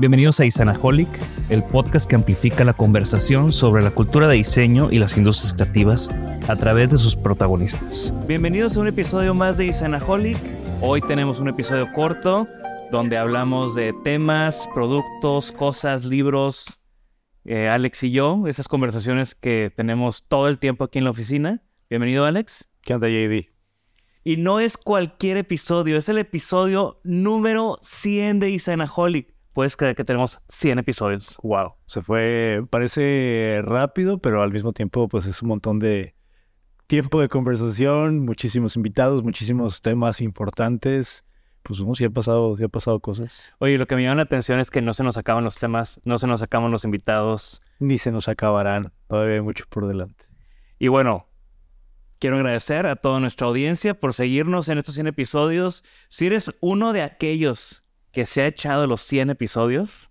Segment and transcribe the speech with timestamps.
[0.00, 1.08] Bienvenidos a Isanaholic,
[1.48, 6.08] el podcast que amplifica la conversación sobre la cultura de diseño y las industrias creativas
[6.46, 8.14] a través de sus protagonistas.
[8.28, 10.38] Bienvenidos a un episodio más de Isanaholic.
[10.80, 12.46] Hoy tenemos un episodio corto
[12.92, 16.78] donde hablamos de temas, productos, cosas, libros.
[17.44, 21.60] Eh, Alex y yo, esas conversaciones que tenemos todo el tiempo aquí en la oficina.
[21.90, 22.68] Bienvenido, Alex.
[22.82, 23.48] ¿Qué onda, JD?
[24.22, 30.04] Y no es cualquier episodio, es el episodio número 100 de Isanaholic puedes creer que
[30.04, 31.36] tenemos 100 episodios.
[31.42, 36.14] Wow, se fue, parece rápido, pero al mismo tiempo pues es un montón de
[36.86, 41.24] tiempo de conversación, muchísimos invitados, muchísimos temas importantes.
[41.64, 43.52] Pues sí ha pasado, sí ha pasado cosas.
[43.58, 46.00] Oye, lo que me llama la atención es que no se nos acaban los temas,
[46.04, 47.60] no se nos acaban los invitados.
[47.80, 50.26] Ni se nos acabarán, todavía hay mucho por delante.
[50.78, 51.26] Y bueno,
[52.20, 55.84] Quiero agradecer a toda nuestra audiencia por seguirnos en estos 100 episodios.
[56.08, 60.10] Si eres uno de aquellos que se ha echado los 100 episodios.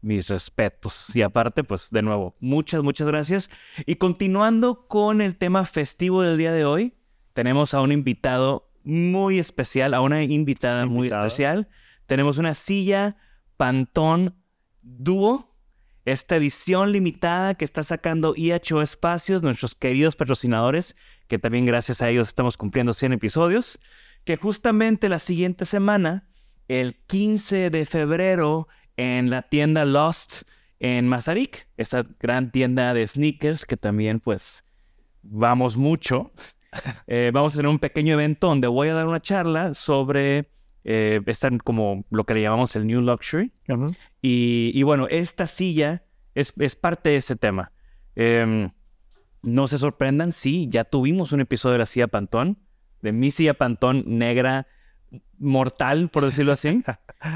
[0.00, 1.14] Mis respetos.
[1.14, 3.50] Y aparte, pues de nuevo, muchas, muchas gracias.
[3.86, 6.94] Y continuando con el tema festivo del día de hoy,
[7.34, 11.68] tenemos a un invitado muy especial, a una invitada muy especial.
[12.06, 13.16] Tenemos una silla
[13.56, 14.34] Pantón
[14.82, 15.56] Dúo,
[16.04, 20.96] esta edición limitada que está sacando IHO Espacios, nuestros queridos patrocinadores,
[21.28, 23.78] que también gracias a ellos estamos cumpliendo 100 episodios,
[24.24, 26.28] que justamente la siguiente semana
[26.80, 30.44] el 15 de febrero en la tienda Lost
[30.80, 34.64] en Mazarik, esa gran tienda de sneakers que también pues
[35.22, 36.32] vamos mucho.
[37.06, 40.48] Eh, vamos a tener un pequeño evento donde voy a dar una charla sobre
[40.84, 41.20] eh,
[41.64, 43.52] como lo que le llamamos el New Luxury.
[44.22, 46.02] y, bueno, esta silla
[46.34, 47.72] es, parte de ese tema.
[48.16, 48.70] Em,
[49.42, 52.56] no se sorprendan, sí, ya tuvimos un episodio de la silla Pantón,
[53.02, 54.66] de mi silla Pantón negra
[55.38, 56.82] mortal, por decirlo así.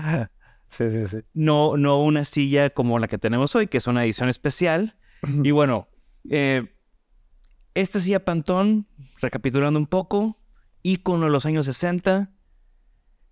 [0.67, 1.19] sí, sí, sí.
[1.35, 4.97] No, no una silla como la que tenemos hoy, que es una edición especial.
[5.43, 5.89] y bueno,
[6.31, 6.75] eh,
[7.75, 8.87] esta silla Pantón,
[9.21, 10.39] recapitulando un poco,
[10.83, 12.31] ícono de los años 60,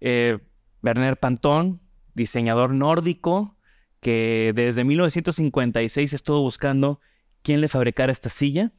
[0.00, 0.38] eh,
[0.82, 1.81] Werner Pantón,
[2.15, 3.56] diseñador nórdico,
[4.00, 7.00] que desde 1956 estuvo buscando
[7.43, 8.72] quién le fabricara esta silla.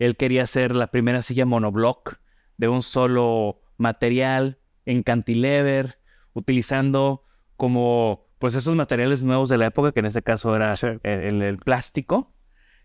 [0.00, 2.16] Él quería hacer la primera silla monoblock
[2.56, 5.98] de un solo material, en cantilever,
[6.32, 7.24] utilizando
[7.56, 12.32] como pues esos materiales nuevos de la época, que en este caso era el, plástico.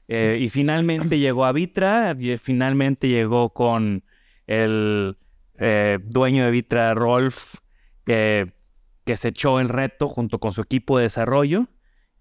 [0.07, 4.03] Eh, y finalmente llegó a Vitra, y finalmente llegó con
[4.47, 5.17] el
[5.57, 7.55] eh, dueño de Vitra, Rolf,
[8.05, 8.53] que,
[9.05, 11.67] que se echó el reto junto con su equipo de desarrollo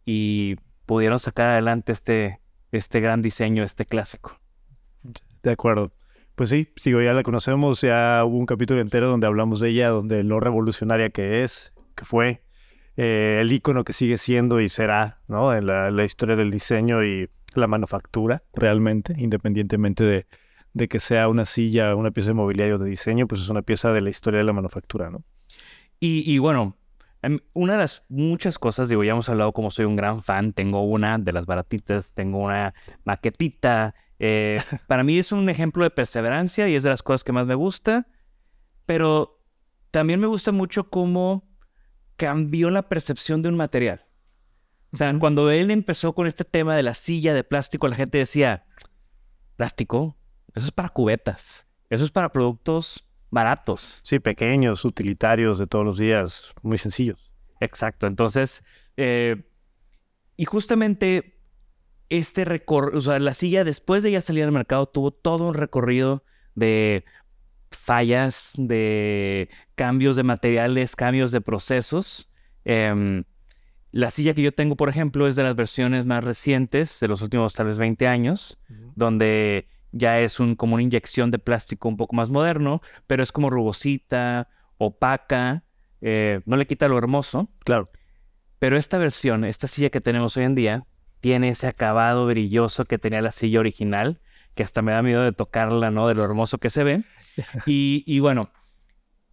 [0.04, 0.56] y
[0.86, 2.40] pudieron sacar adelante este,
[2.72, 4.40] este gran diseño, este clásico.
[5.42, 5.92] De acuerdo.
[6.38, 9.88] Pues sí, digo, ya la conocemos, ya hubo un capítulo entero donde hablamos de ella,
[9.88, 12.44] donde lo revolucionaria que es, que fue,
[12.96, 15.52] eh, el icono que sigue siendo y será, ¿no?
[15.52, 20.26] En la, historia del diseño y la manufactura, realmente, independientemente de,
[20.74, 23.92] de, que sea una silla, una pieza de mobiliario de diseño, pues es una pieza
[23.92, 25.24] de la historia de la manufactura, ¿no?
[25.98, 26.76] Y, y bueno,
[27.20, 30.52] em, una de las muchas cosas, digo, ya hemos hablado como soy un gran fan,
[30.52, 35.90] tengo una de las baratitas, tengo una maquetita, eh, para mí es un ejemplo de
[35.90, 38.06] perseverancia y es de las cosas que más me gusta,
[38.86, 39.42] pero
[39.90, 41.48] también me gusta mucho cómo
[42.16, 44.04] cambió la percepción de un material.
[44.92, 48.18] O sea, cuando él empezó con este tema de la silla de plástico, la gente
[48.18, 48.64] decía,
[49.56, 50.16] plástico,
[50.54, 54.00] eso es para cubetas, eso es para productos baratos.
[54.02, 57.32] Sí, pequeños, utilitarios de todos los días, muy sencillos.
[57.60, 58.64] Exacto, entonces,
[58.96, 59.44] eh,
[60.36, 61.37] y justamente
[62.10, 65.54] este recorrido, o sea, la silla después de ya salir al mercado tuvo todo un
[65.54, 66.24] recorrido
[66.54, 67.04] de
[67.70, 72.32] fallas, de cambios de materiales, cambios de procesos.
[72.64, 73.24] Em,
[73.92, 77.22] la silla que yo tengo, por ejemplo, es de las versiones más recientes, de los
[77.22, 78.58] últimos tal vez 20 años,
[78.94, 83.32] donde ya es un, como una inyección de plástico un poco más moderno, pero es
[83.32, 85.64] como rugosita, opaca,
[86.00, 87.50] eh, no le quita lo hermoso.
[87.60, 87.90] Claro.
[88.58, 90.86] Pero esta versión, esta silla que tenemos hoy en día,
[91.20, 94.20] tiene ese acabado brilloso que tenía la silla original,
[94.54, 96.08] que hasta me da miedo de tocarla, ¿no?
[96.08, 97.04] De lo hermoso que se ve.
[97.66, 98.50] Y, bueno,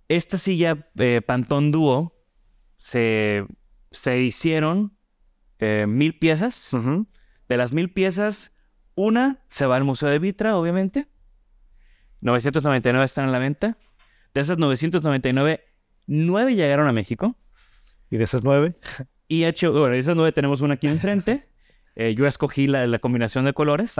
[0.10, 2.16] esta silla eh, Pantón Duo
[2.78, 3.46] se,
[3.90, 4.96] se hicieron
[5.60, 6.72] eh, mil piezas.
[7.48, 8.54] De las mil piezas,
[8.94, 11.08] una se va al Museo de Vitra, obviamente.
[12.22, 13.78] 999 están en la venta.
[14.34, 15.64] De esas 999,
[16.08, 17.36] nueve llegaron a México.
[18.10, 18.76] ¿Y de esas nueve?
[19.28, 21.50] Y hecho, bueno, de esas nueve tenemos una aquí enfrente.
[21.96, 23.96] Eh, yo escogí la, combinación de colores.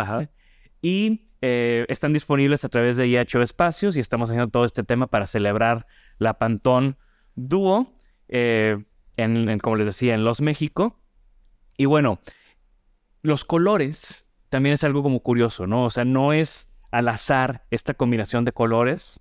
[0.82, 5.08] Y eh, están disponibles a través de IHO Espacios y estamos haciendo todo este tema
[5.08, 5.88] para celebrar
[6.18, 6.98] la Pantón
[7.36, 7.94] Duo.
[8.28, 8.84] Eh,
[9.18, 11.00] en, como les decía, en Los México.
[11.78, 12.20] Y bueno,
[13.22, 15.86] los colores también es algo como curioso, ¿no?
[15.86, 19.20] O sea, no es al azar esta combinación de colores.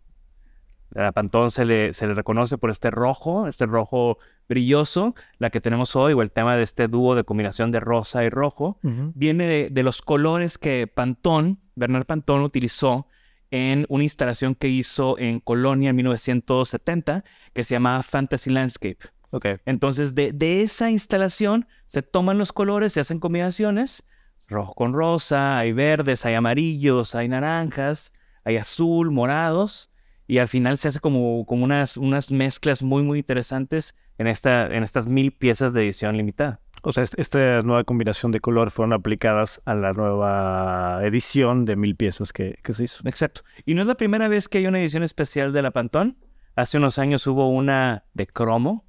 [0.97, 4.19] A Pantón se le, se le reconoce por este rojo, este rojo
[4.49, 8.25] brilloso, la que tenemos hoy, o el tema de este dúo de combinación de rosa
[8.25, 13.09] y rojo, viene de, de, los colores que Pantón, Bernard Pantón, utilizó
[13.51, 18.99] en una instalación que hizo en Colonia en 1970 que se llamaba Fantasy Landscape.
[19.31, 19.57] Okay.
[19.65, 24.05] Entonces, de, de, esa instalación se toman los colores, se hacen combinaciones,
[24.47, 28.13] rojo con rosa, hay verdes, hay amarillos, hay naranjas,
[28.45, 29.91] hay azul, morados,
[30.27, 34.67] y al final se hace como, como unas, unas mezclas muy, muy interesantes en, esta,
[34.67, 36.61] en estas mil piezas de edición limitada.
[36.83, 41.97] O sea, esta nueva combinación de color fueron aplicadas a la nueva edición de mil
[41.97, 43.09] piezas que, que, se hizo.
[43.09, 43.43] Exacto.
[43.65, 46.19] Y no es la primera vez que hay una edición especial de la Pantón.
[46.57, 48.85] Hace unos años hubo una de cromo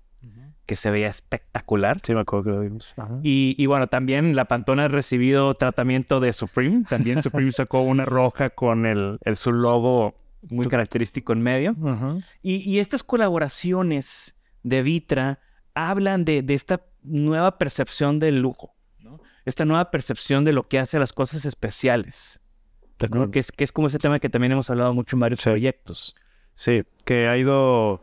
[0.65, 1.99] que se veía espectacular.
[2.03, 2.95] Sí, me acuerdo que lo vimos.
[3.21, 6.83] Y, y, bueno, también la Pantone ha recibido tratamiento de Supreme.
[6.89, 10.15] También Supreme sacó una roja con el, el su logo
[10.49, 11.75] muy característico en medio.
[12.41, 14.34] y, y, estas colaboraciones
[14.65, 15.39] de Vitra
[15.75, 19.21] hablan de, de esta nueva percepción del lujo, ¿no?
[19.45, 22.41] Esta nueva percepción de lo que hace las cosas especiales.
[23.11, 23.29] ¿no?
[23.29, 26.15] Que, es, que es como ese tema que también hemos hablado mucho en varios proyectos.
[26.55, 28.01] Sí, que ha ido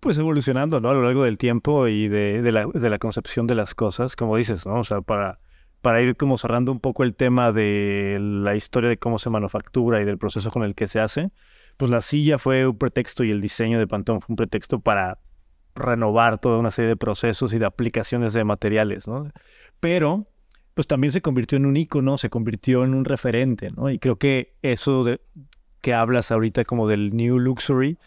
[0.00, 0.90] pues evolucionando, ¿no?
[0.90, 4.16] A lo largo del tiempo y de, de, la, de, la, concepción de las cosas,
[4.16, 4.80] como dices, ¿no?
[4.80, 5.38] O sea, para,
[5.82, 10.02] para ir como cerrando un poco el tema de la historia de cómo se manufactura
[10.02, 11.30] y del proceso con el que se hace,
[11.76, 15.20] pues la silla fue un pretexto y el diseño de Pantón fue un pretexto para
[15.74, 19.30] renovar toda una serie de procesos y de aplicaciones de materiales, ¿no?
[19.80, 20.28] Pero,
[20.74, 23.90] pues también se convirtió en un icono, se convirtió en un referente, ¿no?
[23.90, 25.20] Y creo que eso de,
[25.80, 27.98] que hablas ahorita como del New Luxury,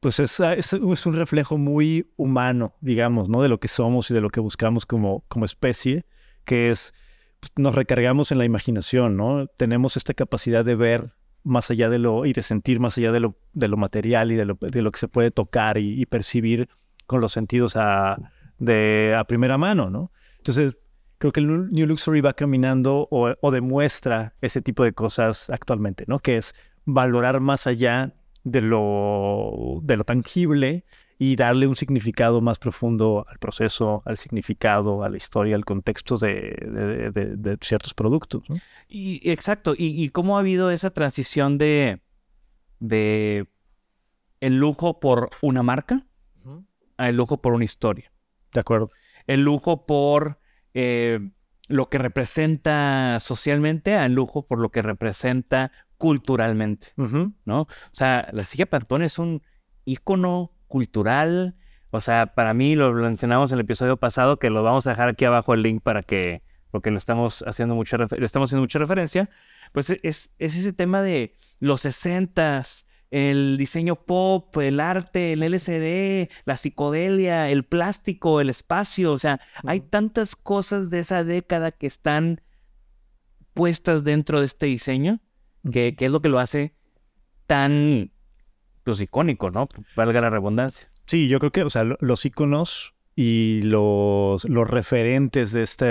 [0.00, 3.42] pues es, es, un reflejo muy humano, digamos, ¿no?
[3.42, 6.04] De lo que somos y de lo que buscamos como, como especie,
[6.44, 6.92] que es,
[7.40, 9.46] pues, nos recargamos en la imaginación, ¿no?
[9.46, 11.10] Tenemos esta capacidad de ver
[11.46, 14.34] más allá de lo, y de sentir más allá de lo, de lo material y
[14.34, 16.68] de lo, de lo que se puede tocar y, percibir
[17.06, 20.10] con los sentidos a, de, a primera mano, ¿no?
[20.38, 20.76] Entonces,
[21.18, 26.04] creo que el New Luxury va caminando o, o, demuestra ese tipo de cosas actualmente,
[26.08, 26.18] ¿no?
[26.18, 26.52] Que es
[26.84, 28.12] valorar más allá
[28.42, 30.84] de lo, de lo tangible
[31.18, 36.18] y darle un significado más profundo al proceso, al significado, a la historia, al contexto
[36.18, 38.42] de, de, de ciertos productos.
[38.48, 38.56] ¿no?
[38.88, 42.02] Y exacto, y, y, cómo ha habido esa transición de,
[42.80, 43.46] de
[44.40, 46.06] el lujo por una marca
[46.98, 48.12] a el lujo por una historia.
[48.52, 48.90] De acuerdo.
[49.26, 50.38] El lujo por
[50.72, 51.20] eh,
[51.68, 57.34] lo que representa socialmente, al lujo por lo que representa culturalmente, uh -huh.
[57.44, 57.62] ¿no?
[57.62, 59.42] O sea, la silla Pantón es un
[59.84, 61.56] ícono cultural.
[61.90, 65.08] O sea, para mí lo, mencionamos en el episodio pasado, que lo vamos a dejar
[65.08, 68.78] aquí abajo el link para que, porque lo estamos haciendo mucha, le estamos haciendo mucha
[68.78, 69.30] referencia,
[69.72, 76.30] pues es, es ese tema de los sesentas, el diseño pop, el arte, el LCD,
[76.44, 81.86] la psicodelia, el plástico, el espacio, o sea, hay tantas cosas de esa década que
[81.86, 82.42] están
[83.54, 85.20] puestas dentro de este diseño,
[85.70, 86.74] que, que es lo que lo hace
[87.46, 88.10] tan
[88.86, 89.66] pues icónico, ¿no?
[89.96, 90.88] Valga la redundancia.
[91.06, 95.86] Sí, yo creo que, o sea, los iconos y los, los referentes de esta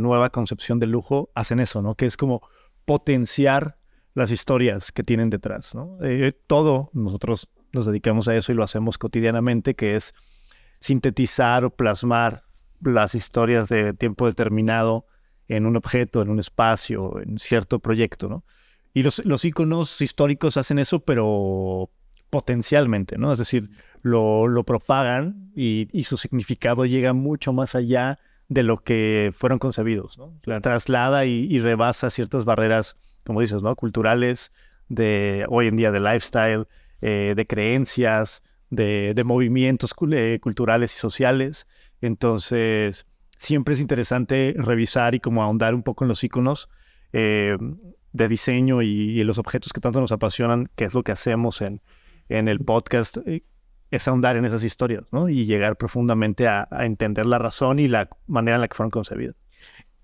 [0.00, 1.94] nueva concepción de lujo hacen eso, ¿no?
[1.94, 2.40] Que es como
[2.86, 3.76] potenciar
[4.14, 5.98] las historias que tienen detrás, ¿no?
[6.02, 10.14] Eh, todo, nosotros nos dedicamos a eso y lo hacemos cotidianamente, que es
[10.80, 12.44] sintetizar o plasmar
[12.80, 15.04] las historias de tiempo determinado
[15.48, 18.44] en un objeto, en un espacio, en cierto proyecto, ¿no?
[18.94, 21.90] Y los, los iconos históricos hacen eso, pero
[22.30, 23.32] potencialmente, ¿no?
[23.32, 23.70] Es decir,
[24.02, 28.18] lo, lo propagan y, y, su significado llega mucho más allá
[28.48, 30.38] de lo que fueron concebidos, ¿no?
[30.42, 30.60] Claro.
[30.60, 33.74] Traslada y, y, rebasa ciertas barreras, como dices, ¿no?
[33.74, 34.52] Culturales,
[34.88, 36.66] de hoy en día de lifestyle,
[37.00, 41.66] eh, de creencias, de, de movimientos eh, culturales y sociales.
[42.00, 43.06] Entonces,
[43.36, 46.68] siempre es interesante revisar y como ahondar un poco en los iconos
[47.12, 47.56] eh,
[48.12, 51.60] de diseño y, y los objetos que tanto nos apasionan, que es lo que hacemos
[51.60, 51.80] en,
[52.28, 53.44] en el podcast eh,
[53.90, 55.28] es ahondar en esas historias, ¿no?
[55.28, 58.90] Y llegar profundamente a, a, entender la razón y la manera en la que fueron
[58.90, 59.36] concebidas.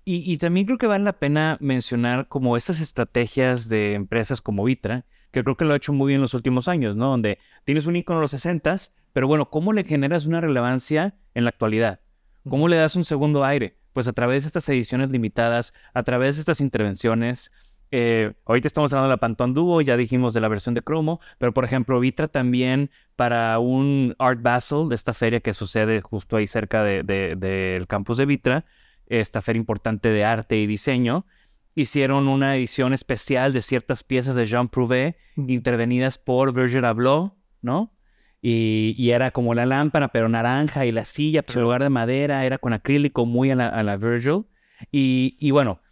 [0.05, 4.65] Y, y, también creo que vale la pena mencionar como estas estrategias de empresas como
[4.65, 7.07] Vitra, que creo que lo ha hecho muy bien en los últimos años, ¿no?
[7.07, 8.75] Donde tienes un icono de los 60
[9.13, 12.01] pero bueno, ¿cómo le generas una relevancia en la actualidad?
[12.49, 13.77] ¿Cómo le das un segundo aire?
[13.93, 17.51] Pues a través de estas ediciones limitadas, a través de estas intervenciones,
[17.95, 21.21] eh, ahorita estamos hablando de la Pantone Duo, ya dijimos de la versión de cromo,
[21.37, 26.35] pero por ejemplo, Vitra también para un Art Basel, de esta feria que sucede justo
[26.35, 28.65] ahí cerca del campus de Vitra,
[29.05, 31.27] esta feria importante de arte y diseño,
[31.75, 37.93] hicieron una edición especial de ciertas piezas de Jean Prouvé intervenidas por Virgil Abloh, ¿no?
[38.41, 42.43] Y, era como la lámpara, pero naranja, y la silla, pero en lugar de madera,
[42.43, 44.45] era con acrílico muy a la, Virgil.
[44.91, 45.82] y bueno,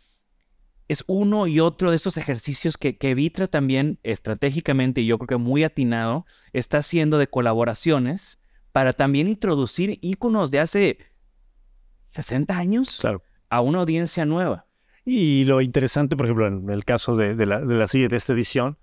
[0.92, 5.28] es uno y otro de estos ejercicios que, que Vitra también estratégicamente, y yo creo
[5.28, 8.42] que muy atinado, está haciendo de colaboraciones
[8.74, 10.98] para también introducir íconos de hace
[12.10, 13.02] 60 años
[13.50, 14.66] a una audiencia nueva.
[15.06, 18.34] Y lo interesante, por ejemplo, en el caso de, la, de la silla de esta
[18.34, 18.78] edición,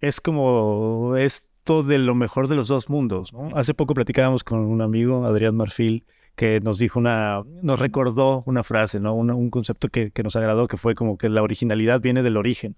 [0.00, 3.32] es como esto de lo mejor de los dos mundos.
[3.54, 6.04] Hace poco platicábamos con un amigo, Adrián Marfil,
[6.34, 9.14] que nos dijo una, nos recordó una frase, ¿no?
[9.14, 12.76] un concepto que, que, nos agradó, que fue como que la originalidad viene del origen.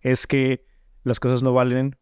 [0.01, 0.67] es que
[1.05, 1.95] las cosas no valen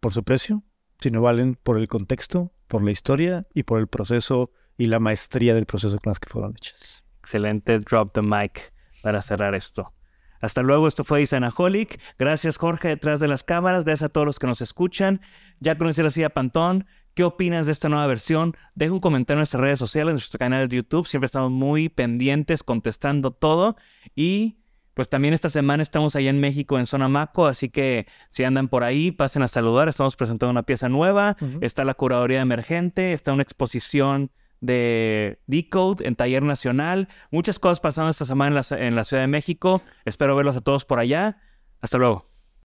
[0.00, 0.64] por su precio,
[0.98, 5.54] sino valen por el contexto, por la historia y por el proceso y la maestría
[5.54, 7.04] del proceso con las que fueron hechas.
[7.18, 9.92] Excelente drop the mic para cerrar esto.
[10.40, 12.00] Hasta luego, esto fue Isanaholic.
[12.16, 15.20] Gracias Jorge detrás de las cámaras, gracias a todos los que nos escuchan.
[15.58, 16.86] Ya conocí la silla Pantón.
[17.14, 18.56] ¿Qué opinas de esta nueva versión?
[18.76, 21.08] Deja un comentario en nuestras redes sociales, en nuestro canal de YouTube.
[21.08, 23.76] Siempre estamos muy pendientes, contestando todo.
[24.14, 24.60] Y
[24.94, 28.68] pues también esta semana estamos allá en México en Zona Maco, así que si andan
[28.68, 29.88] por ahí, pasen a saludar.
[29.88, 31.36] Estamos presentando una pieza nueva.
[31.60, 37.08] Está la curaduría emergente, está una exposición de Decode en Taller Nacional.
[37.30, 39.82] Muchas cosas pasando esta semana en la, en la Ciudad de México.
[40.04, 41.38] Espero verlos a todos por allá.
[41.80, 42.27] Hasta luego.